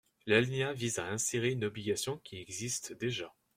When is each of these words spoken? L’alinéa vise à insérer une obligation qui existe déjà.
L’alinéa 0.25 0.73
vise 0.73 0.97
à 0.97 1.05
insérer 1.09 1.51
une 1.51 1.63
obligation 1.65 2.17
qui 2.23 2.37
existe 2.39 2.93
déjà. 2.97 3.35